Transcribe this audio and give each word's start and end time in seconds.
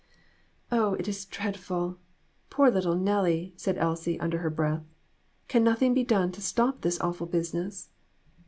"Oh, 0.71 0.95
it 0.95 1.07
is 1.07 1.25
dreadful! 1.25 1.99
Poor 2.49 2.71
little 2.71 2.95
Nellie!" 2.95 3.53
said 3.55 3.77
Elsie, 3.77 4.19
under 4.19 4.39
her 4.39 4.49
breath. 4.49 4.81
"Can 5.47 5.63
nothing 5.63 5.93
be 5.93 6.03
done 6.03 6.31
to 6.31 6.41
stop 6.41 6.81
this 6.81 6.99
awful 7.01 7.27
business?" 7.27 7.89